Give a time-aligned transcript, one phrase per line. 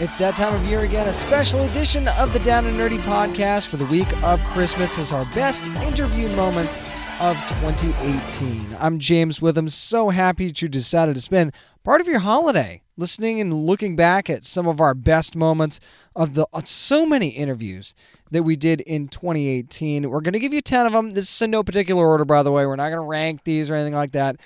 [0.00, 3.66] It's that time of year again, a special edition of the Down and Nerdy podcast
[3.66, 6.78] for the week of Christmas is our best interview moments
[7.18, 8.76] of 2018.
[8.78, 11.52] I'm James Witham, so happy that you decided to spend
[11.82, 15.80] part of your holiday listening and looking back at some of our best moments
[16.14, 17.96] of the so many interviews
[18.30, 20.08] that we did in 2018.
[20.08, 21.10] We're going to give you 10 of them.
[21.10, 22.66] This is in no particular order, by the way.
[22.66, 24.36] We're not going to rank these or anything like that.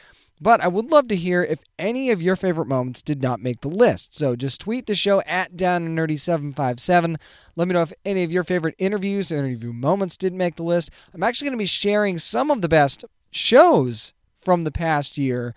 [0.42, 3.60] But I would love to hear if any of your favorite moments did not make
[3.60, 4.12] the list.
[4.12, 7.16] So just tweet the show at Down and Nerdy 757
[7.54, 10.64] Let me know if any of your favorite interviews or interview moments did make the
[10.64, 10.90] list.
[11.14, 15.54] I'm actually going to be sharing some of the best shows from the past year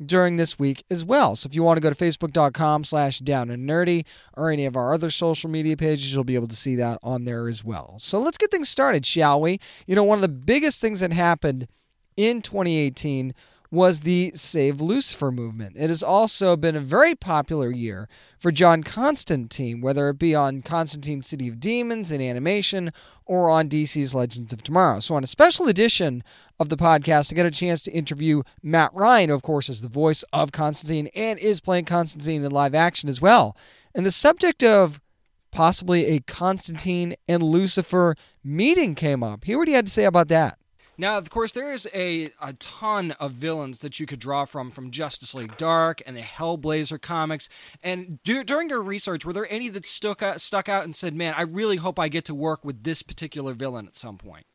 [0.00, 1.34] during this week as well.
[1.34, 4.04] So if you want to go to facebook.com slash down and nerdy
[4.34, 7.24] or any of our other social media pages, you'll be able to see that on
[7.24, 7.96] there as well.
[7.98, 9.58] So let's get things started, shall we?
[9.88, 11.66] You know, one of the biggest things that happened
[12.16, 13.34] in 2018
[13.70, 15.76] was the Save Lucifer movement.
[15.76, 20.62] It has also been a very popular year for John Constantine, whether it be on
[20.62, 22.92] Constantine City of Demons in animation
[23.26, 25.00] or on DC's Legends of Tomorrow.
[25.00, 26.24] So, on a special edition
[26.58, 29.82] of the podcast, I get a chance to interview Matt Ryan, who, of course, is
[29.82, 33.54] the voice of Constantine and is playing Constantine in live action as well.
[33.94, 35.00] And the subject of
[35.50, 39.44] possibly a Constantine and Lucifer meeting came up.
[39.44, 40.57] Hear what he had to say about that.
[41.00, 44.72] Now, of course, there is a, a ton of villains that you could draw from
[44.72, 47.48] from Justice League Dark and the Hellblazer comics.
[47.84, 51.14] And do, during your research, were there any that stuck out, stuck out and said,
[51.14, 54.46] "Man, I really hope I get to work with this particular villain at some point"?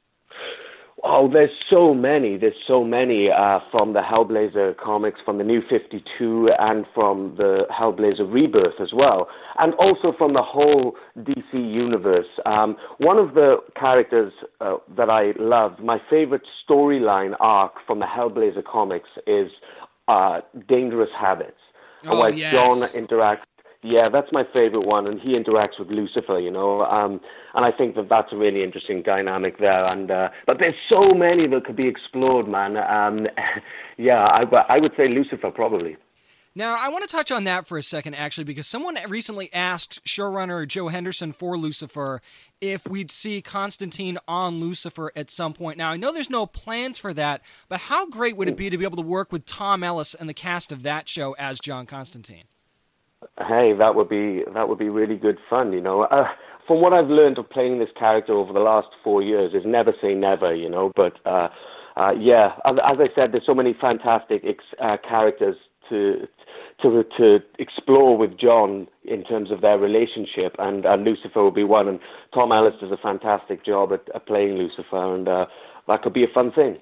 [1.06, 2.38] Oh, there's so many.
[2.38, 7.66] There's so many uh, from the Hellblazer comics, from the New 52, and from the
[7.70, 9.28] Hellblazer Rebirth as well,
[9.60, 12.28] and also from the whole DC universe.
[12.46, 14.32] Um, one of the characters
[14.62, 19.52] uh, that I love, my favorite storyline arc from the Hellblazer comics is
[20.08, 21.58] uh, Dangerous Habits.
[22.06, 22.54] Oh, where yes.
[22.54, 23.44] John interacts
[23.84, 27.20] yeah, that's my favorite one, and he interacts with Lucifer, you know, um,
[27.54, 29.86] and I think that that's a really interesting dynamic there.
[29.86, 32.78] And uh, but there's so many that could be explored, man.
[32.78, 33.28] Um,
[33.98, 35.98] yeah, I, I would say Lucifer probably.
[36.56, 40.06] Now, I want to touch on that for a second, actually, because someone recently asked
[40.06, 42.22] showrunner Joe Henderson for Lucifer
[42.62, 45.80] if we'd see Constantine on Lucifer at some point.
[45.80, 48.78] Now, I know there's no plans for that, but how great would it be to
[48.78, 51.88] be able to work with Tom Ellis and the cast of that show as John
[51.88, 52.44] Constantine?
[53.38, 56.04] Hey, that would be that would be really good fun, you know.
[56.04, 56.28] Uh,
[56.68, 59.94] from what I've learned of playing this character over the last four years, is never
[60.02, 60.92] say never, you know.
[60.96, 61.50] But uh,
[61.98, 65.56] uh, yeah, as, as I said, there's so many fantastic ex- uh, characters
[65.90, 66.28] to
[66.82, 71.64] to to explore with John in terms of their relationship, and, and Lucifer will be
[71.64, 71.88] one.
[71.88, 72.00] And
[72.34, 75.46] Tom Ellis does a fantastic job at, at playing Lucifer, and uh,
[75.88, 76.78] that could be a fun thing.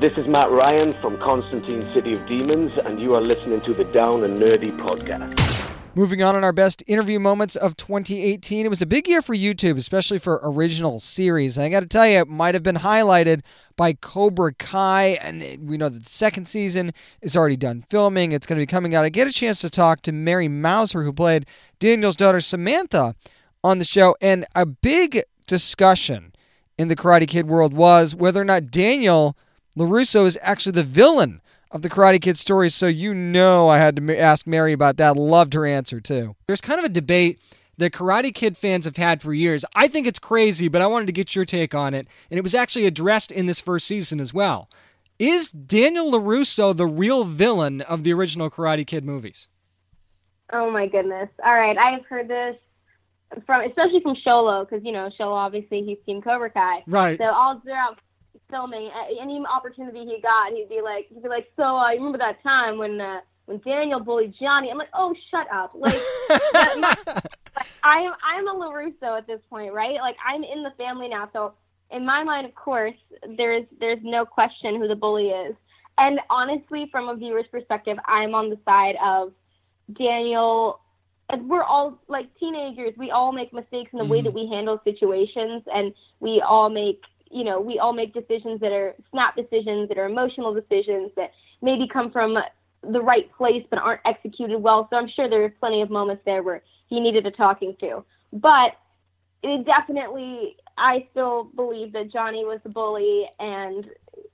[0.00, 3.84] This is Matt Ryan from Constantine City of Demons, and you are listening to the
[3.84, 5.70] Down and Nerdy podcast.
[5.94, 8.66] Moving on in our best interview moments of 2018.
[8.66, 11.56] It was a big year for YouTube, especially for original series.
[11.56, 13.42] And I got to tell you, it might have been highlighted
[13.76, 15.16] by Cobra Kai.
[15.22, 18.32] And we know that the second season is already done filming.
[18.32, 19.04] It's going to be coming out.
[19.04, 21.46] I get a chance to talk to Mary Mouser, who played
[21.78, 23.14] Daniel's daughter Samantha
[23.62, 24.16] on the show.
[24.20, 26.34] And a big discussion
[26.76, 29.36] in the Karate Kid world was whether or not Daniel
[29.78, 31.40] LaRusso is actually the villain
[31.70, 35.16] of the Karate Kid story, so you know I had to ask Mary about that.
[35.16, 36.36] Loved her answer too.
[36.46, 37.40] There's kind of a debate
[37.78, 39.64] that Karate Kid fans have had for years.
[39.74, 42.42] I think it's crazy, but I wanted to get your take on it, and it
[42.42, 44.70] was actually addressed in this first season as well.
[45.18, 49.48] Is Daniel LaRusso the real villain of the original Karate Kid movies?
[50.52, 51.28] Oh my goodness.
[51.44, 52.56] All right, I've heard this
[53.46, 56.84] from especially from Xolo because you know Xolo obviously he's Team Cobra Kai.
[56.86, 57.18] Right.
[57.18, 57.98] So all throughout
[58.54, 58.88] filming,
[59.20, 62.40] any opportunity he got, he'd be like, he'd be like, so uh, you remember that
[62.42, 64.70] time when uh, when Daniel bullied Johnny?
[64.70, 65.72] I'm like, oh, shut up.
[65.74, 65.94] Like,
[66.76, 66.96] my-
[67.56, 69.94] like I am I'm a LaRusso at this point, right?
[70.00, 71.54] Like I'm in the family now, so
[71.90, 72.94] in my mind, of course,
[73.36, 75.54] there's there's no question who the bully is.
[75.98, 79.32] And honestly, from a viewer's perspective, I'm on the side of
[79.96, 80.80] Daniel.
[81.30, 82.94] and We're all like teenagers.
[82.96, 87.00] We all make mistakes in the way that we handle situations, and we all make
[87.34, 91.32] you know we all make decisions that are snap decisions, that are emotional decisions that
[91.60, 92.38] maybe come from
[92.82, 94.86] the right place but aren't executed well.
[94.90, 98.04] So I'm sure there are plenty of moments there where he needed a talking to.
[98.32, 98.72] But
[99.42, 103.86] it definitely, I still believe that Johnny was the bully and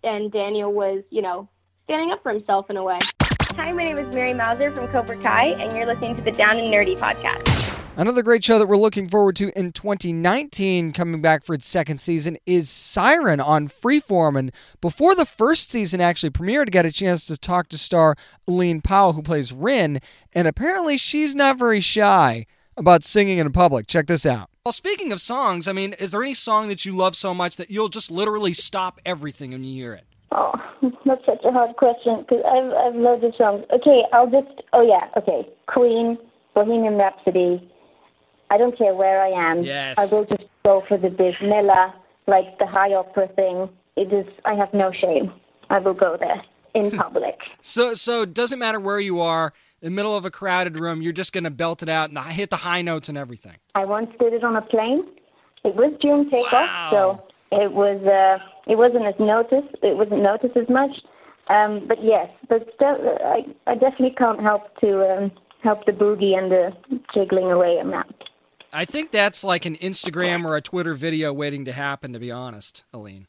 [0.04, 1.48] and Daniel was, you know,
[1.84, 2.98] standing up for himself in a way.
[3.56, 6.58] Hi, my name is Mary Mouser from Cobra Kai, and you're listening to the Down
[6.58, 7.59] and Nerdy podcast.
[8.00, 12.00] Another great show that we're looking forward to in 2019, coming back for its second
[12.00, 14.38] season, is Siren on Freeform.
[14.38, 18.16] And before the first season actually premiered, I got a chance to talk to star
[18.48, 20.00] Eline Powell, who plays Ryn,
[20.32, 23.86] and apparently she's not very shy about singing in public.
[23.86, 24.48] Check this out.
[24.64, 27.56] Well, speaking of songs, I mean, is there any song that you love so much
[27.56, 30.06] that you'll just literally stop everything when you hear it?
[30.32, 30.54] Oh,
[31.04, 33.66] that's such a hard question because I've I've loads of songs.
[33.70, 34.62] Okay, I'll just.
[34.72, 35.46] Oh yeah, okay.
[35.66, 36.16] Queen,
[36.54, 37.70] Bohemian Rhapsody.
[38.50, 39.62] I don't care where I am.
[39.62, 39.98] Yes.
[39.98, 41.92] I will just go for the big Miller,
[42.26, 43.68] like the high opera thing.
[43.96, 44.26] It is.
[44.44, 45.32] I have no shame.
[45.70, 46.42] I will go there
[46.74, 47.38] in public.
[47.62, 51.00] So, so it doesn't matter where you are, in the middle of a crowded room,
[51.00, 53.56] you're just going to belt it out and hit the high notes and everything.
[53.74, 55.04] I once did it on a plane.
[55.64, 56.88] It was June takeoff, Wow.
[56.90, 58.00] so it was.
[58.04, 59.74] Uh, it wasn't as noticed.
[59.82, 60.90] It wasn't noticed as much.
[61.48, 65.32] Um, but yes, but still, I I definitely can't help to um,
[65.62, 66.72] help the boogie and the
[67.12, 68.06] jiggling away that.
[68.72, 72.30] I think that's like an Instagram or a Twitter video waiting to happen, to be
[72.30, 73.26] honest, Eline.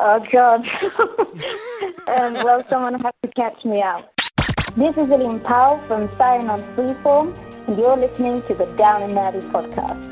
[0.00, 0.66] Oh God.
[2.08, 4.10] um, well, someone has to catch me out.
[4.76, 7.38] This is Eline Powell from Siren on Freeform,
[7.68, 10.10] and you're listening to the Down and Nerdy podcast.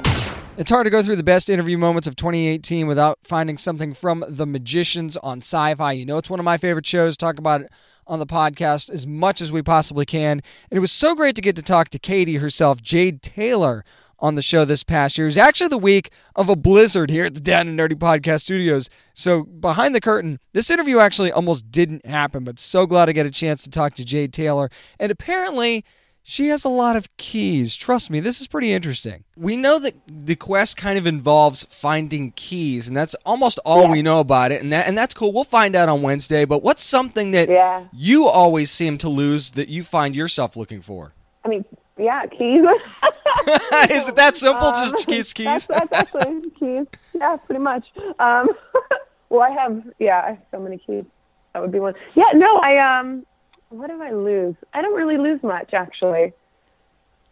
[0.57, 4.25] It's hard to go through the best interview moments of 2018 without finding something from
[4.29, 5.99] The Magicians on Syfy.
[5.99, 7.17] You know, it's one of my favorite shows.
[7.17, 7.73] Talk about it
[8.07, 10.41] on the podcast as much as we possibly can.
[10.71, 13.85] And it was so great to get to talk to Kady herself, Jade Tailor,
[14.23, 15.27] on the show this past year.
[15.27, 18.43] It was actually the week of a blizzard here at the Down and Nerdy Podcast
[18.43, 18.89] Studios.
[19.13, 23.27] So, behind the curtain, this interview actually almost didn't happen, but so glad I get
[23.27, 24.71] a chance to talk to Jade Tailor.
[24.99, 25.85] And apparently,
[26.23, 27.75] she has a lot of keys.
[27.75, 29.25] Trust me, this is pretty interesting.
[29.37, 34.03] We know that the quest kind of involves finding keys, and that's almost all we
[34.03, 34.63] know about it.
[34.63, 35.33] And that and that's cool.
[35.33, 36.45] We'll find out on Wednesday.
[36.45, 37.87] But what's something that Yeah.
[37.93, 41.13] you always seem to lose that you find yourself looking for?
[41.45, 41.65] I mean,
[41.99, 42.63] yeah, keys.
[43.91, 44.69] is it that simple?
[44.69, 45.67] Um, Just keys, keys.
[45.67, 46.87] That's, that's actually keys.
[47.15, 47.87] Yeah, pretty much.
[48.19, 48.49] Um,
[49.29, 51.05] well, I have yeah, I have so many keys.
[51.53, 51.95] That would be one.
[52.15, 53.27] Yeah, no, I um,
[53.69, 54.55] what do I lose?
[54.73, 56.33] I don't really lose much actually.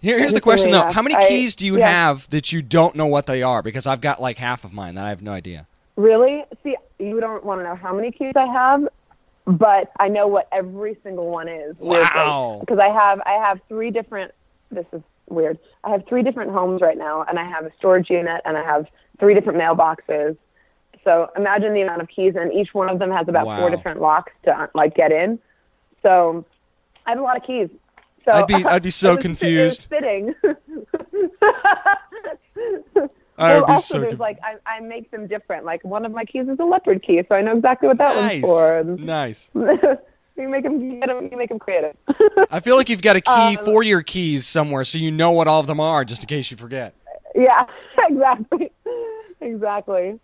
[0.00, 1.90] Here, here's the question though: How many I- keys do you yeah.
[1.90, 3.62] have that you don't know what they are?
[3.62, 5.66] Because I've got like half of mine that I have no idea.
[5.96, 6.44] Really?
[6.62, 8.88] See, you don't want to know how many keys I have,
[9.46, 11.76] but I know what every single one is.
[11.78, 12.58] Wow.
[12.60, 14.32] Because I have I have three different.
[14.70, 15.58] This is weird.
[15.84, 18.62] I have three different homes right now, and I have a storage unit, and I
[18.64, 18.86] have
[19.18, 20.36] three different mailboxes.
[21.04, 23.58] So imagine the amount of keys, and each one of them has about Wow.
[23.58, 25.38] four different locks to uh, like get in.
[26.02, 26.44] So
[27.06, 27.68] I have a lot of keys.
[28.24, 29.86] So I'd be- I'd be so it was- it was confused.
[29.88, 30.34] fitting.
[33.38, 35.64] I would well, be also, so there's like I, I make them different.
[35.64, 38.14] Like one of my keys is a leopard key, so I know exactly what that
[38.16, 39.04] nice, one's for.
[39.06, 39.50] Nice.
[40.40, 41.94] You make them, you, get 'em- you make them creative.
[42.50, 45.30] I feel like you've got a key Um, for your keys somewhere, so you know
[45.32, 46.94] what all of them are, just in case you forget.
[47.34, 47.64] yeah,
[48.08, 48.70] exactly,
[49.40, 50.18] exactly.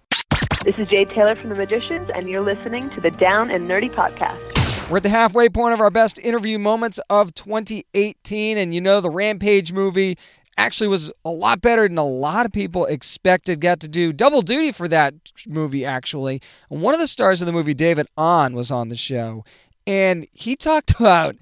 [0.65, 3.93] This is Jade Tailor from The Magicians, and you're listening to the Down and Nerdy
[3.95, 4.91] Podcast.
[4.91, 9.01] We're at the halfway point of our best interview moments of 2018, and you know
[9.01, 10.17] the Rampage movie
[10.59, 13.61] actually was a lot better than a lot of people expected.
[13.61, 15.13] Got to do double duty for that
[15.47, 16.41] movie actually.
[16.71, 19.45] And one of the stars of the movie, David On, was on the show,
[19.87, 21.37] and he talked about.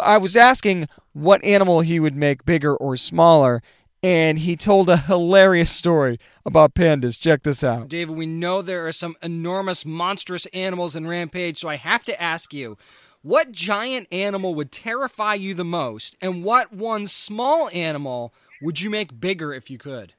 [0.00, 3.62] I was asking what animal he would make bigger or smaller,
[4.02, 7.20] and he told a hilarious story about pandas.
[7.20, 7.88] Check this out.
[7.88, 12.22] David, we know there are some enormous, monstrous animals in Rampage, so I have to
[12.22, 12.78] ask you
[13.22, 18.90] what giant animal would terrify you the most, and what one small animal would you
[18.90, 20.12] make bigger if you could?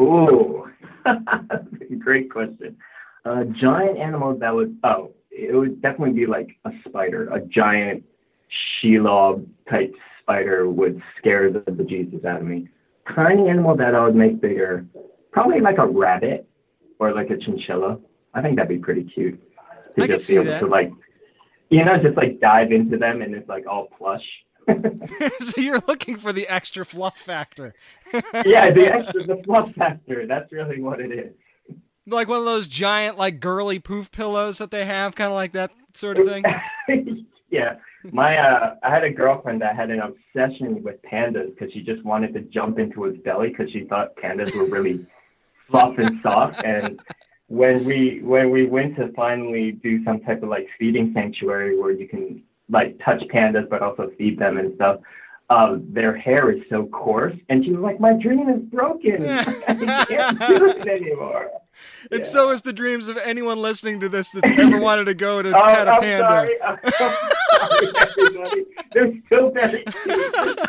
[0.00, 0.70] Ooh,
[1.98, 2.76] great question.
[3.24, 7.28] A giant animal that would oh, it would definitely be like a spider.
[7.28, 8.04] A giant
[8.82, 12.68] Shelob type spider would scare the bejesus out of me.
[13.14, 14.86] Tiny animal that I would make bigger,
[15.32, 16.46] probably like a rabbit
[16.98, 17.98] or like a chinchilla.
[18.34, 19.40] I think that'd be pretty cute.
[19.96, 20.60] To I could just be able that.
[20.60, 20.92] to like,
[21.70, 24.24] you know, just like dive into them and it's like all plush.
[25.40, 27.74] so you're looking for the extra fluff factor.
[28.46, 30.26] yeah, the extra, the fluff factor.
[30.26, 31.32] That's really what it is.
[32.06, 35.52] Like one of those giant, like girly poof pillows that they have, kind of like
[35.52, 36.44] that sort of thing.
[37.50, 37.76] yeah.
[38.10, 42.04] My uh, I had a girlfriend that had an obsession with pandas because she just
[42.04, 45.06] wanted to jump into his belly because she thought pandas were really
[45.70, 46.64] fluff and soft.
[46.64, 47.00] And
[47.46, 51.92] when we when we went to finally do some type of like feeding sanctuary where
[51.92, 54.98] you can like touch pandas but also feed them and stuff,
[55.50, 57.36] um, their hair is so coarse.
[57.50, 59.28] And she was like, "My dream is broken.
[59.28, 61.50] I can't do it anymore.
[62.10, 65.42] And so is the dreams of anyone listening to this that's ever wanted to go
[65.42, 66.28] to Oh, pet a I'm panda.
[66.28, 66.62] sorry.
[66.62, 68.64] I'm sorry, everybody.
[68.92, 69.94] They're still very cute.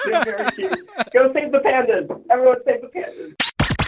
[0.06, 0.90] They're very cute.
[1.14, 2.22] Go save the pandas.
[2.32, 3.43] Everyone save the pandas.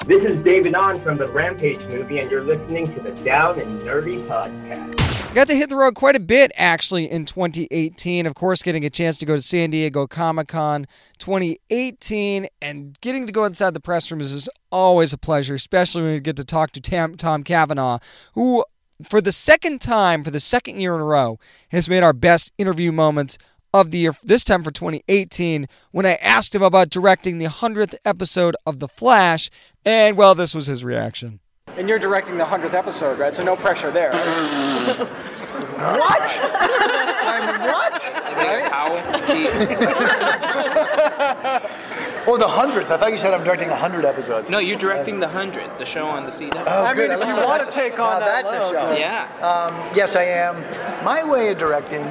[0.07, 3.81] This is David On from the Rampage movie, and you're listening to the Down and
[3.81, 5.33] Nerdy podcast.
[5.33, 8.27] Got to hit the road quite a bit actually in 2018.
[8.27, 10.85] Of course, getting a chance to go to San Diego Comic Con
[11.17, 16.13] 2018 and getting to go inside the press rooms is always a pleasure, especially when
[16.13, 17.97] you get to talk to Tam, Tom Cavanagh,
[18.33, 18.63] who,
[19.01, 22.51] for the second time, for the second year in a row, has made our best
[22.59, 23.39] interview moments
[23.81, 27.95] of the year, this time for 2018, when I asked him about directing the 100th
[28.05, 29.49] episode of The Flash.
[29.83, 31.39] And, well, this was his reaction.
[31.77, 33.35] And you're directing the 100th episode, right?
[33.35, 34.11] So no pressure there.
[35.75, 36.39] What?
[36.41, 38.01] I'm what?
[38.63, 39.69] towel, cheese.
[42.27, 42.89] Oh, the hundredth.
[42.89, 44.49] I thought you said I'm directing a hundred episodes.
[44.49, 46.63] No, you're directing the hundred, the show on the CW.
[46.65, 47.09] Oh, I good.
[47.09, 48.91] mean, if look you wanna that's a- take on now that that's a show.
[48.93, 49.27] Yeah.
[49.41, 50.55] Um, yes, I am.
[51.05, 52.01] My way of directing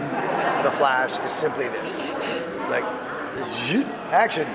[0.64, 1.90] The Flash is simply this.
[1.92, 2.84] It's like,
[4.10, 4.46] action.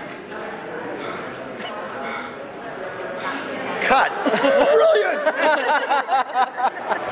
[3.83, 4.11] Cut.
[4.73, 5.27] Brilliant.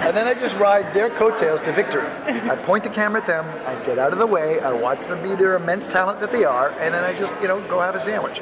[0.02, 2.08] and then I just ride their coattails to victory.
[2.26, 3.46] I point the camera at them.
[3.68, 4.60] I get out of the way.
[4.62, 7.48] I watch them be their immense talent that they are, and then I just, you
[7.48, 8.42] know, go have a sandwich.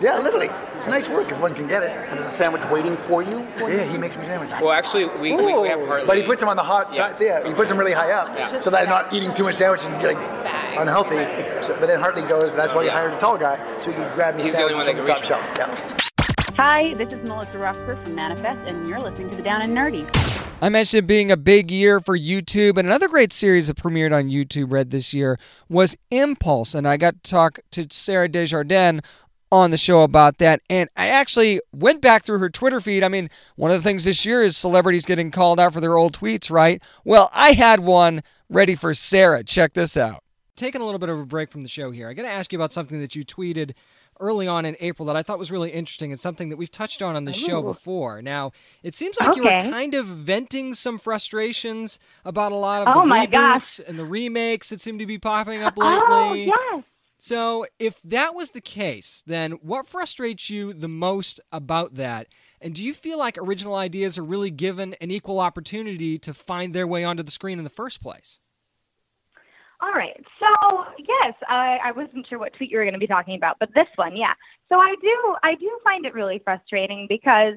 [0.00, 0.48] Yeah, literally.
[0.76, 1.90] It's nice work if one can get it.
[1.90, 3.46] And is a sandwich waiting for you?
[3.58, 4.54] Yeah, he makes me sandwiches.
[4.60, 6.06] Well, actually, we, we, we have Hartley.
[6.06, 7.16] But he puts them on the hot, Yeah.
[7.20, 7.46] yeah.
[7.46, 8.60] he puts them really high up, Yeah.
[8.60, 10.18] so that I'm not eating too much sandwich and getting
[10.78, 11.16] unhealthy.
[11.62, 12.94] So, but then Hartley goes, that's why you Yeah.
[12.94, 15.16] hired a tall guy, so he can grab me He's the only sandwiches one from
[15.16, 15.90] that the can top reach shelf.
[15.90, 15.98] Yeah.
[16.56, 20.06] Hi, this is Melissa Ruffler from Manifest, and you're listening to the Down and Nerdy.
[20.62, 24.14] I mentioned it being a big year for YouTube, and another great series that premiered
[24.16, 25.36] on YouTube Red this year
[25.68, 29.00] was Impulse, and I got to talk to Sarah Desjardins
[29.54, 30.60] on the show about that.
[30.68, 33.02] And I actually went back through her Twitter feed.
[33.04, 35.96] I mean, one of the things this year is celebrities getting called out for their
[35.96, 36.82] old tweets, right?
[37.04, 39.44] Well, I had one ready for Sarah.
[39.44, 40.22] Check this out.
[40.56, 42.52] Taking a little bit of a break from the show here, I got to ask
[42.52, 43.72] you about something that you tweeted
[44.20, 47.02] early on in April that I thought was really interesting and something that we've touched
[47.02, 48.22] on on the show before.
[48.22, 48.52] Now,
[48.84, 53.00] it seems like you were kind of venting some frustrations about a lot of Oh
[53.00, 53.80] the my reboots gosh.
[53.88, 55.98] and the remakes that seem to be popping up lately.
[56.06, 56.44] Oh, lately.
[56.46, 56.84] yes.
[57.18, 62.28] So, if that was the case, then what frustrates you the most about that?
[62.60, 66.74] And do you feel like original ideas are really given an equal opportunity to find
[66.74, 68.40] their way onto the screen in the first place?
[69.80, 70.22] All right.
[70.40, 73.56] So yes, I, I wasn't sure what tweet you were going to be talking about,
[73.58, 74.32] but this one, yeah.
[74.68, 77.54] So I do, I do find it really frustrating because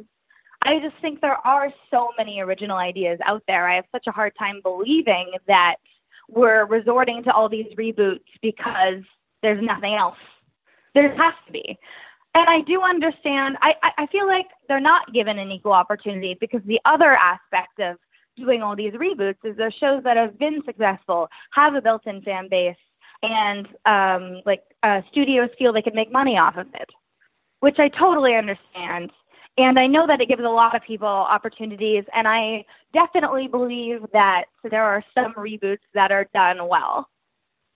[0.63, 3.69] I just think there are so many original ideas out there.
[3.69, 5.75] I have such a hard time believing that
[6.27, 9.03] we're resorting to all these reboots because
[9.41, 10.17] there's nothing else.
[10.94, 11.77] There has to be.
[12.34, 13.58] And I do understand.
[13.62, 17.98] I, I, feel like they're not given an equal opportunity because the other aspect of
[18.36, 22.48] doing all these reboots is there's shows that have been successful, have a built-in fan
[22.50, 22.75] base,
[23.24, 26.89] and um, like uh, studios feel they can make money off of it,
[27.62, 29.12] which I totally understand.
[29.58, 32.63] And I know that it gives a lot of people opportunities, and I
[32.94, 37.10] definitely believe that there are some reboots that are done well.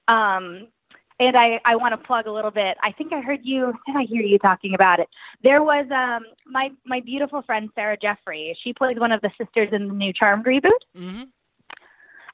[0.08, 0.68] Um,
[1.21, 2.77] and I, I want to plug a little bit.
[2.83, 3.73] I think I heard you.
[3.85, 5.07] Did I hear you talking about it?
[5.43, 8.57] There was um my my beautiful friend Sarah Jeffery.
[8.63, 10.81] She plays one of the sisters in the new Charmed reboot.
[10.97, 11.23] Mm-hmm.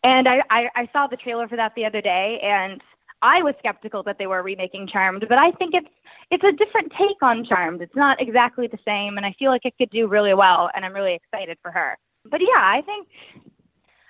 [0.03, 2.81] And I, I, I saw the trailer for that the other day, and
[3.21, 5.89] I was skeptical that they were remaking Charmed, but I think it's
[6.31, 7.81] it's a different take on Charmed.
[7.81, 10.85] It's not exactly the same, and I feel like it could do really well, and
[10.85, 11.97] I'm really excited for her.
[12.29, 13.07] But yeah, I think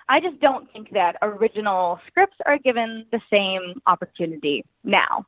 [0.08, 5.26] I just don't think that original scripts are given the same opportunity now.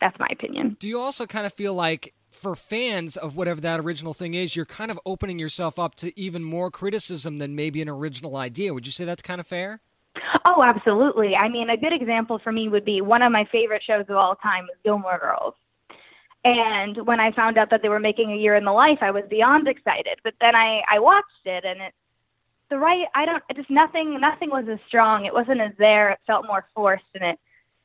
[0.00, 0.76] That's my opinion.
[0.80, 4.56] Do you also kind of feel like for fans of whatever that original thing is,
[4.56, 8.74] you're kind of opening yourself up to even more criticism than maybe an original idea?
[8.74, 9.80] Would you say that's kind of fair?
[10.44, 11.34] Oh, absolutely.
[11.34, 14.16] I mean, a good example for me would be one of my favorite shows of
[14.16, 15.54] all time is Gilmore Girls.
[16.44, 19.10] And when I found out that they were making a year in the life, I
[19.12, 20.18] was beyond excited.
[20.24, 21.94] But then I I watched it and it
[22.72, 25.26] the right I don't it just nothing nothing was as strong.
[25.26, 26.10] It wasn't as there.
[26.10, 27.38] It felt more forced and it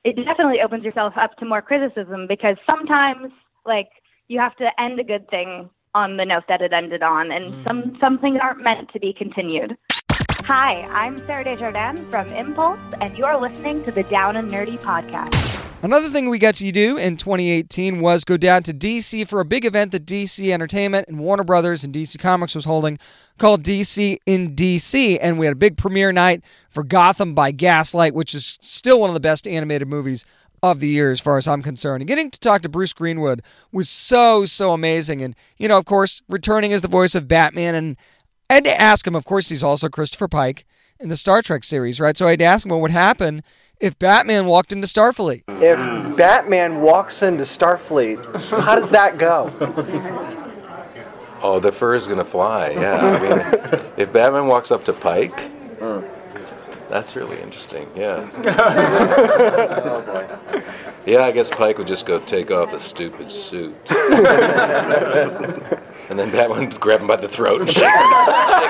[0.06, 3.34] it definitely opens yourself up to more criticism because sometimes
[3.65, 3.89] like
[4.29, 7.53] you have to end a good thing on the note that it ended on and
[7.53, 7.63] mm-hmm.
[7.67, 9.75] some some things aren't meant to be continued.
[10.46, 15.66] Hi, I'm Sarah Desjardins from Impulse, and you're listening to the Down and Nerdy podcast.
[15.84, 19.46] Another thing we got to do in 2018 was go down to DC for a
[19.46, 22.98] big event that DC Entertainment and Warner Brothers and DC Comics was holding
[23.38, 25.19] called DC in DC.
[25.22, 26.41] And we had a big premiere night
[26.72, 30.25] for Gotham by Gaslight, which is still one of the best animated movies
[30.63, 32.01] of the year as far as I'm concerned.
[32.01, 35.22] And getting to talk to Bruce Greenwood was so, so amazing.
[35.22, 37.75] And, you know, of course, returning as the voice of Batman.
[37.75, 37.98] And
[38.50, 40.65] I had to ask him, of course, he's also Christopher Pike
[41.00, 42.17] in the Star Trek series, right?
[42.17, 43.43] So I had to ask him what would happen
[43.79, 45.43] if Batman walked into Starfleet.
[45.62, 48.24] If Batman walks into Starfleet,
[48.62, 49.51] how does that go?
[51.41, 52.98] Oh, the fur is going to fly, yeah.
[52.98, 53.39] I mean,
[53.98, 55.51] if Batman walks up to Pike,
[56.89, 58.27] that's really interesting, yeah.
[61.07, 63.74] Yeah, I guess Pike would just go take off the stupid suit.
[63.89, 64.25] and
[66.19, 68.00] then Batman would grab him by the throat and shake, shake the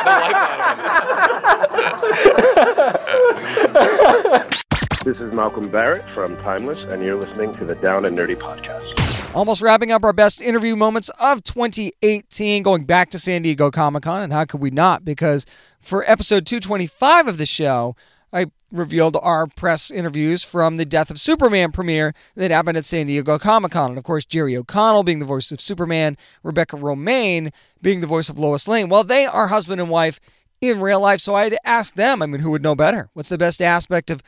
[0.05, 0.79] life out
[4.35, 4.46] of him.
[5.07, 9.33] This is Malcolm Barrett from Timeless, and you're listening to the Down and Nerdy podcast.
[9.33, 14.03] Almost wrapping up our best interview moments of 2018, going back to San Diego Comic
[14.03, 14.23] Con.
[14.23, 15.05] And how could we not?
[15.05, 15.45] Because
[15.79, 17.95] for episode 225 of the show,
[18.33, 23.07] I revealed our press interviews from the Death of Superman premiere that happened at San
[23.07, 23.91] Diego Comic Con.
[23.91, 28.27] And of course, Jerry O'Connell being the voice of Superman, Rebecca Romijn being the voice
[28.27, 28.89] of Lois Lane.
[28.89, 30.19] Well, they are husband and wife
[30.59, 32.21] in real life, so I had to ask them.
[32.21, 33.09] I mean, who would know better?
[33.13, 34.21] What's the best aspect of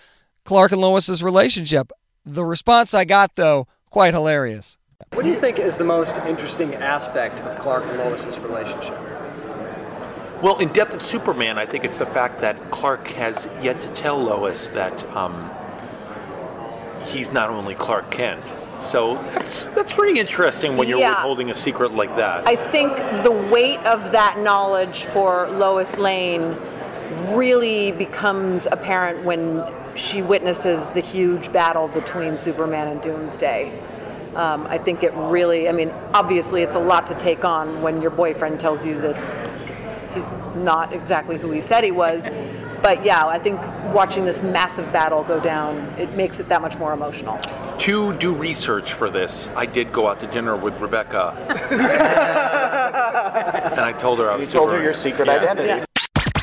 [0.50, 1.92] Clark and Lois's relationship?
[2.26, 4.80] The response I got, though, quite hilarious.
[5.14, 8.98] What do you think is the most interesting aspect of Clark and Lois's relationship?
[10.42, 13.90] Well, in Death of Superman, I think it's the fact that Clark has yet to
[13.90, 15.52] tell Lois that um,
[17.06, 18.56] he's not only Clark Kent.
[18.80, 21.14] So that's that's pretty interesting when you're Yeah.
[21.14, 22.48] holding a secret like that.
[22.48, 26.58] I think the weight of that knowledge for Lois Lane
[27.36, 29.64] really becomes apparent when
[29.96, 33.72] she witnesses the huge battle between Superman and Doomsday.
[34.36, 38.02] Um, I think it really, I mean, obviously it's a lot to take on when
[38.02, 39.18] your boyfriend tells you that
[40.14, 42.24] he's not exactly who he said he was.
[42.82, 43.60] But yeah, I think
[43.94, 47.38] watching this massive battle go down, it makes it that much more emotional.
[47.80, 51.34] to do research for this, I did go out to dinner with Rebecca,
[53.72, 54.40] and I told her I was.
[54.42, 54.54] You was.
[54.54, 55.34] told her your secret Yeah.
[55.52, 55.86] identity.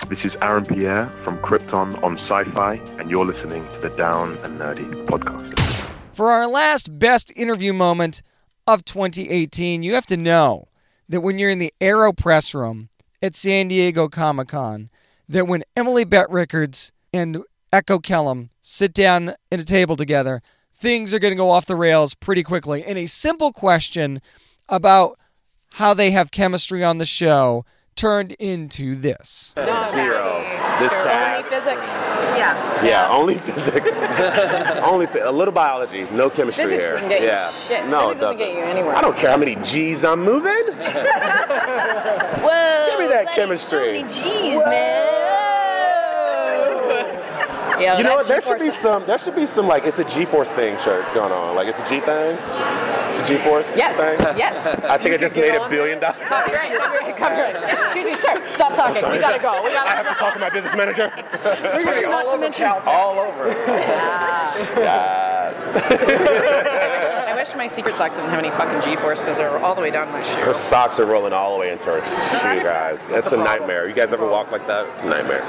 [0.08, 4.56] This is Aaron Pierre from Krypton on Syfy, and you're listening to the Down and
[4.56, 5.84] Nerdy podcast.
[6.12, 8.22] For our last best interview moment
[8.68, 10.68] of 2018, you have to know
[11.08, 12.88] that when you're in the Arrow press room
[13.20, 14.90] at San Diego Comic Con,
[15.28, 17.42] that when Emily Bett Rickards and
[17.72, 20.40] Echo Kellum sit down at a table together,
[20.72, 22.84] things are going to go off the rails pretty quickly.
[22.84, 24.22] And a simple question
[24.68, 25.18] about
[25.72, 27.64] how they have chemistry on the show
[27.96, 29.52] turned into this.
[29.56, 30.40] Zero.
[30.78, 31.44] This Only class.
[31.46, 31.86] physics.
[32.36, 32.84] Yeah.
[32.84, 33.96] Yeah, only physics.
[34.84, 36.92] only a little biology, no chemistry Physics here.
[36.94, 37.50] doesn't get you yeah.
[37.66, 37.86] shit.
[37.86, 38.38] No, Physics it doesn't doesn't.
[38.38, 38.94] get you anywhere.
[38.94, 40.52] I don't care how many G's I'm moving.
[42.42, 42.86] Whoa.
[42.90, 44.02] Give me that chemistry.
[44.04, 45.25] Jeez, man.
[47.80, 48.26] Yeah, you know what?
[48.26, 49.06] There should be some.
[49.06, 51.54] There should be some like it's a G-force thing shirts going on.
[51.54, 52.38] Like it's a G thing.
[53.10, 54.18] It's a G-force Yes, thing.
[54.36, 54.66] yes.
[54.84, 56.16] I think I just made a billion dollars.
[56.24, 57.84] Copyright, copyright, copyright.
[57.84, 58.42] Excuse me, sir.
[58.48, 59.02] Stop talking.
[59.10, 59.62] We gotta go.
[59.64, 59.90] We gotta.
[59.90, 61.12] I have to talk to my business manager.
[61.44, 62.66] We're just not to mention.
[62.66, 63.54] All over.
[64.08, 64.54] Ah.
[64.76, 65.56] Yes.
[65.76, 67.05] I
[67.46, 70.10] wish my secret socks didn't have any fucking G-force because they're all the way down
[70.10, 70.40] my shoe.
[70.40, 73.08] Her socks are rolling all the way into her shoe, guys.
[73.08, 73.88] It's a nightmare.
[73.88, 74.86] You guys ever walk like that?
[74.88, 75.42] It's a nightmare.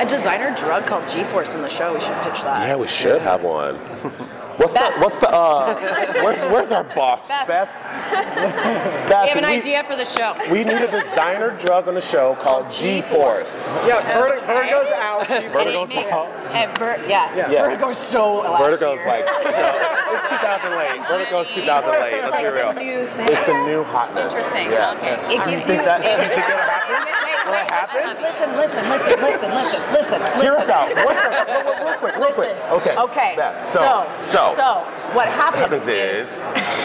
[0.00, 1.94] A designer drug called G-force in the show.
[1.94, 2.68] We should pitch that.
[2.68, 3.80] Yeah, we should have one.
[4.60, 6.12] What's the What's the uh?
[6.22, 7.26] Where's Where's our boss?
[7.28, 7.46] Beth.
[7.48, 7.68] Beth.
[9.24, 10.36] we have an we- idea for the show.
[10.52, 13.86] We need a designer drug on the show called G-Force.
[13.88, 15.26] Yeah, verti- vertigo's out.
[15.28, 16.28] Vertigo's out.
[16.52, 17.34] And Ver- yeah.
[17.34, 17.48] Yeah.
[17.62, 19.08] Vertigo's so last Vertigo's year.
[19.08, 21.06] like so, it's 2000 late.
[21.08, 22.12] Vertigo's 2000 late.
[22.12, 22.72] is Let's like be real.
[22.74, 23.28] the new thing.
[23.30, 24.34] It's the new hotness.
[24.34, 24.72] Interesting.
[24.72, 24.92] Yeah.
[24.98, 25.14] Okay.
[25.34, 27.29] It You gives think that- it- you think that'll happen?
[27.50, 28.22] Wait, wait, happen?
[28.22, 29.50] listen, listen, listen, listen, listen,
[29.92, 30.40] listen, listen.
[30.42, 30.94] Hear us out.
[30.94, 32.48] What the, real quick, real quick.
[32.56, 32.70] Listen.
[32.72, 32.96] Okay.
[32.96, 33.32] Okay.
[33.36, 36.28] Beth, So, so, so, what happens, happens is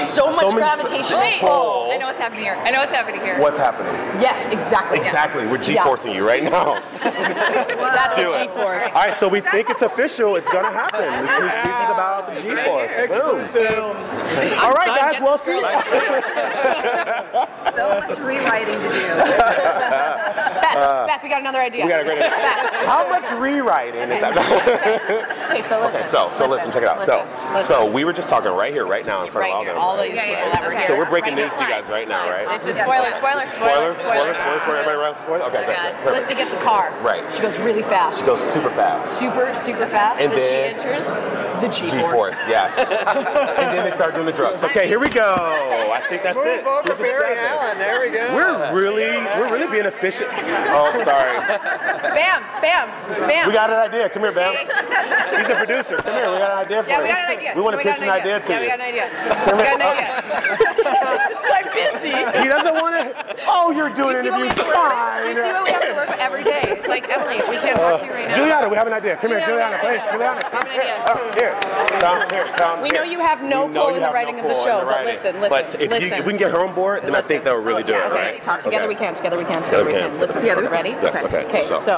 [0.09, 1.91] so much so many- gravitational pull.
[1.91, 2.55] I know what's happening here.
[2.65, 3.39] I know what's happening here.
[3.39, 3.93] What's happening?
[4.21, 4.97] Yes, exactly.
[4.99, 5.45] Exactly.
[5.45, 5.83] We're Yeah.
[5.83, 6.81] G-forcing you right now.
[7.03, 8.47] That's Do a it.
[8.47, 8.83] G-force.
[8.87, 10.35] All right, so we think it's official.
[10.35, 11.01] It's gonna happen.
[11.01, 12.91] This new season's about the G-force.
[13.09, 13.37] Boom.
[13.53, 13.95] Boom.
[14.59, 14.97] All right, done.
[14.99, 15.13] guys.
[15.19, 15.59] Get We'll see.
[17.75, 19.07] So much rewriting to do.
[20.65, 21.83] Beth, Uh, Beth, we got another idea.
[21.85, 22.29] We got a great idea.
[22.29, 22.85] Beth.
[22.85, 24.35] How much rewriting is that?
[25.51, 25.99] Okay, so listen.
[26.01, 26.99] Okay, so so listen, check it out.
[26.99, 27.67] listen, so listen.
[27.67, 29.73] so we were just talking right here, right now, in front Right of all here,
[29.73, 29.81] them.
[29.81, 30.87] all these people that were here.
[30.87, 32.47] So we're breaking Right news to you guys right now, right?
[32.49, 35.15] This is spoiler, spoiler, Spoilers, spoiler, spoilers, spoilers for everybody around.
[35.15, 35.43] Spoilers.
[35.51, 35.91] Okay, my great, God.
[35.91, 36.27] great, perfect.
[36.27, 36.93] Felicity gets a car.
[37.01, 37.23] Right.
[37.33, 38.19] She goes really fast.
[38.19, 39.19] She goes super fast.
[39.19, 40.21] super, super fast.
[40.21, 41.05] And then, she enters
[41.61, 42.35] the G-force.
[42.35, 42.77] G-force, yes.
[43.57, 44.63] and then they start doing the drugs.
[44.63, 45.33] Okay, here we go.
[45.91, 46.63] I think that's it.
[46.63, 47.37] Move over Barry seven.
[47.37, 47.77] Allen.
[47.77, 48.33] There we go.
[48.33, 50.29] We're really, we're really Wouldn't it be an efficient?
[50.71, 51.37] Oh, sorry.
[52.15, 52.89] Bam, bam,
[53.27, 53.47] bam.
[53.47, 54.09] We got an idea.
[54.09, 54.53] Come here, Bam.
[54.55, 55.97] He's a producer.
[55.97, 56.31] Come here.
[56.31, 57.05] We got an idea for Yeah, you.
[57.05, 57.53] Yeah, we got an idea.
[57.55, 58.61] We want to pitch an idea to yeah, you.
[58.61, 59.09] we got an idea.
[59.45, 60.11] Come We got an idea.
[61.55, 62.09] I'm busy.
[62.41, 63.35] He doesn't want to.
[63.47, 64.65] Oh, you're Do doing you see what we interviews.
[64.65, 65.23] have to work with?
[65.23, 66.61] Do you see what we have to work with every day?
[66.77, 68.35] It's like Emily, we can't talk to you right now.
[68.35, 69.17] Juliana, we have an idea.
[69.17, 70.03] Come here, Juliana, Juliana, please.
[70.11, 70.41] Juliana.
[70.45, 70.95] I have an idea.
[71.07, 71.99] Oh, Here.
[71.99, 72.45] Come here.
[72.57, 72.97] Come We here.
[72.99, 75.05] know you have no We pull in the writing no of the show, the but
[75.05, 75.13] writing.
[75.13, 76.09] listen, listen, But if, listen.
[76.09, 77.93] You, if we can get her on board, then I think that would really do
[77.93, 78.41] it, okay, right?
[78.41, 80.83] talk together we can, together we can, together we can, Together together we we can.
[80.83, 81.01] can.
[81.01, 81.97] Listen, Yes, okay, Okay, so- so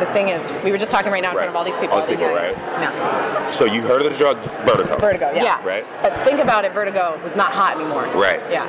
[0.00, 1.98] the thing is, we were just talking right now in front of all these people.
[1.98, 2.56] All these people, right?
[2.80, 3.50] No.
[3.50, 4.96] So you heard of the drug Vertigo?
[4.98, 5.64] Vertigo, yeah.
[5.64, 5.84] Right?
[6.02, 8.04] But think about it, Vertigo was not hot anymore.
[8.14, 8.40] Right.
[8.50, 8.66] Yeah.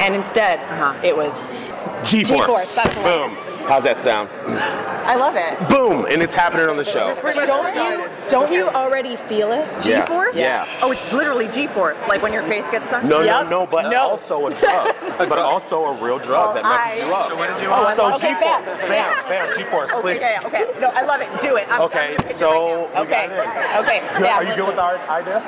[0.00, 1.00] And instead, uh-huh.
[1.02, 1.46] it was
[2.08, 2.40] G-force.
[2.40, 2.94] G-force, that's.
[2.96, 3.36] Boom.
[3.68, 4.30] How's that sound?
[5.08, 5.56] I love it.
[5.68, 7.14] Boom, and it's happening on the show.
[7.44, 9.64] Don't you don't you already feel it?
[9.84, 10.04] Yeah.
[10.04, 10.36] G-force?
[10.36, 10.66] Yeah.
[10.82, 13.04] Oh, it's literally G-force, like when your face gets sucked.
[13.06, 13.44] No, Yep.
[13.48, 14.94] no, no, but also a drug.
[15.18, 17.28] but also a real drug that messes you up.
[17.30, 18.66] So what did you oh, so Okay, G-force.
[18.66, 20.16] bam, Bam, bam, G-force, Oh, please.
[20.16, 20.64] okay, okay.
[20.80, 21.28] No, I love it.
[21.40, 21.66] Do it.
[21.70, 23.28] I'm, Okay, so we Okay.
[23.28, 23.84] got it in.
[23.84, 24.00] Okay.
[24.24, 25.40] Yeah, Are you good with our idea?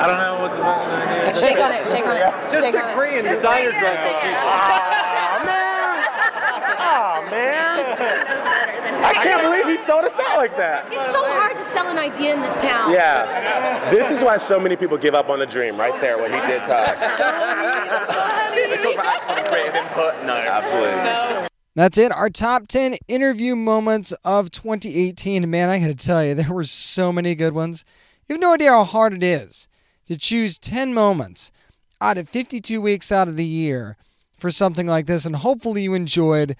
[0.00, 1.40] I don't know what the fucking idea is.
[1.40, 2.24] Shake on it, shake on it.
[2.52, 2.94] Just shake the on it.
[2.94, 5.76] Korean designer drug called Ah, man.
[6.78, 7.65] Oh, man.
[9.04, 10.92] I can't believe he sold us out like that.
[10.92, 12.92] It's so hard to sell an idea in this town.
[12.92, 13.90] Yeah.
[13.90, 16.40] This is why so many people give up on the dream right there, what he
[16.46, 17.00] did to us.
[18.56, 20.24] They talk about absolute creative input.
[20.24, 20.34] No.
[20.56, 21.48] Absolutely.
[21.74, 22.10] That's it.
[22.10, 25.48] Our top 10 interview moments of 2018.
[25.48, 27.84] Man, I got to tell you, there were so many good ones.
[28.26, 29.68] You have no idea how hard it is
[30.06, 31.52] to choose 10 moments
[32.00, 33.96] out of 52 weeks out of the year
[34.38, 35.24] for something like this.
[35.26, 36.56] And hopefully you enjoyed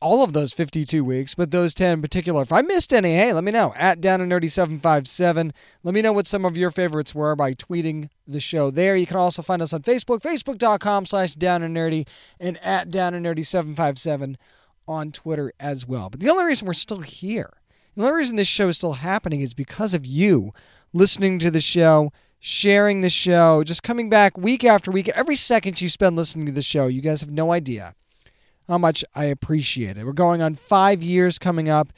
[0.00, 2.42] all of those 52 weeks, but those 10 in particular.
[2.42, 3.74] If I missed any, hey, let me know.
[3.76, 5.52] At Down and Nerdy 757.
[5.82, 8.96] Let me know what some of your favorites were by tweeting the show there.
[8.96, 12.06] You can also find us on Facebook, facebook.com slash Down and Nerdy,
[12.38, 14.38] and at Down and Nerdy 757
[14.86, 16.10] on Twitter as well.
[16.10, 17.54] But the only reason we're still here,
[17.94, 20.52] the only reason this show is still happening is because of you
[20.92, 25.08] listening to the show, sharing the show, just coming back week after week.
[25.08, 27.94] Every second you spend listening to the show, you guys have no idea
[28.68, 30.04] how much I appreciate it.
[30.04, 31.92] We're going on five years coming up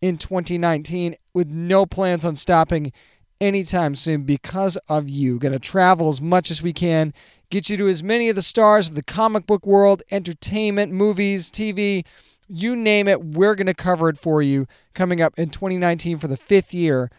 [0.00, 2.92] in 2019 with no plans on stopping
[3.40, 5.38] anytime soon because of you.
[5.38, 7.14] Going to travel as much as we can,
[7.50, 11.50] get you to as many of the stars of the comic book world, entertainment, movies,
[11.50, 12.04] TV,
[12.48, 13.22] you name it.
[13.24, 17.10] We're going to cover it for you coming up in 2019 for the fifth year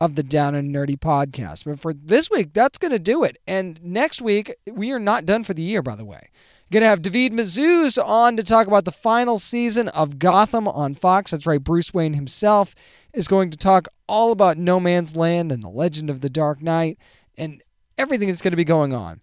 [0.00, 1.64] of the Down and Nerdy podcast.
[1.64, 3.38] But for this week, that's going to do it.
[3.46, 6.30] And next week, we are not done for the year, by the way.
[6.70, 10.96] Going to have David Mazouz on to talk about the final season of Gotham on
[10.96, 11.30] Fox.
[11.30, 12.74] That's right, Bruce Wayne himself
[13.14, 16.60] is going to talk all about No Man's Land and the Legend of the Dark
[16.60, 16.98] Knight
[17.38, 17.62] and
[17.96, 19.20] everything that's going to be going on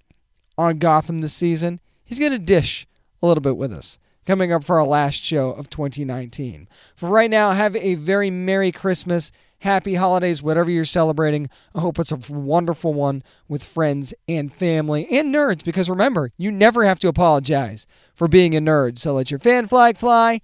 [0.57, 1.81] on Gotham this season.
[2.03, 2.87] He's going to dish
[3.21, 6.67] a little bit with us coming up for our last show of 2019.
[6.95, 9.31] For right now, have a very Merry Christmas,
[9.63, 11.49] Happy Holidays, whatever you're celebrating.
[11.73, 16.51] I hope it's a wonderful one with friends and family and nerds, because remember, you
[16.51, 18.97] never have to apologize for being a nerd.
[18.99, 20.41] So let your fan flag fly.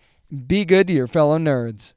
[0.47, 1.93] Be good to your fellow nerds.